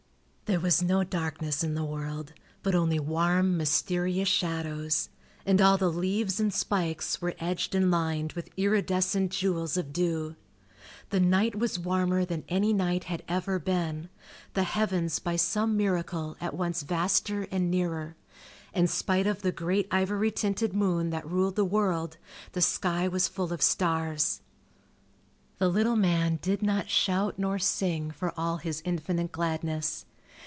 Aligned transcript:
There 0.51 0.59
was 0.59 0.81
no 0.83 1.05
darkness 1.05 1.63
in 1.63 1.75
the 1.75 1.85
world, 1.85 2.33
but 2.61 2.75
only 2.75 2.99
warm, 2.99 3.55
mysterious 3.55 4.27
shadows; 4.27 5.07
and 5.45 5.61
all 5.61 5.77
the 5.77 5.89
leaves 5.89 6.41
and 6.41 6.53
spikes 6.53 7.21
were 7.21 7.35
edged 7.39 7.73
and 7.73 7.89
lined 7.89 8.33
with 8.33 8.49
iridescent 8.57 9.31
jewels 9.31 9.77
of 9.77 9.93
dew. 9.93 10.35
The 11.09 11.21
night 11.21 11.55
was 11.55 11.79
warmer 11.79 12.25
than 12.25 12.43
any 12.49 12.73
night 12.73 13.05
had 13.05 13.23
ever 13.29 13.59
been, 13.59 14.09
the 14.53 14.63
heavens 14.63 15.19
by 15.19 15.37
some 15.37 15.77
miracle 15.77 16.35
at 16.41 16.53
once 16.53 16.81
vaster 16.83 17.43
and 17.49 17.71
nearer, 17.71 18.17
and 18.73 18.89
spite 18.89 19.25
of 19.27 19.43
the 19.43 19.53
great 19.53 19.87
ivory 19.89 20.31
tinted 20.31 20.73
moon 20.73 21.11
that 21.11 21.25
ruled 21.25 21.55
the 21.55 21.63
world, 21.63 22.17
the 22.51 22.61
sky 22.61 23.07
was 23.07 23.29
full 23.29 23.53
of 23.53 23.61
stars. 23.61 24.41
The 25.59 25.69
little 25.69 25.95
man 25.95 26.39
did 26.41 26.61
not 26.61 26.89
shout 26.89 27.39
nor 27.39 27.57
sing 27.57 28.11
for 28.11 28.33
all 28.37 28.57
his 28.57 28.81
infinite 28.83 29.31
gladness. 29.31 30.07